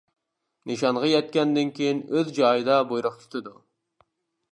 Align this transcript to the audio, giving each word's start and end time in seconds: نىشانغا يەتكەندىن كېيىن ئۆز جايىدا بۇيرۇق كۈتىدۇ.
نىشانغا 0.69 1.09
يەتكەندىن 1.11 1.69
كېيىن 1.79 2.01
ئۆز 2.15 2.31
جايىدا 2.39 2.79
بۇيرۇق 2.93 3.19
كۈتىدۇ. 3.21 3.55